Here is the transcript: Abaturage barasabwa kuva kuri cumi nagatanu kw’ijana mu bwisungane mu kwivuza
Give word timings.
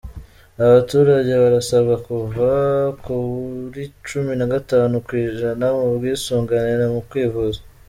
Abaturage 0.65 1.31
barasabwa 1.43 1.95
kuva 2.07 2.49
kuri 3.05 3.83
cumi 4.07 4.31
nagatanu 4.39 4.95
kw’ijana 5.05 5.65
mu 5.77 5.87
bwisungane 5.95 6.85
mu 6.95 7.01
kwivuza 7.09 7.61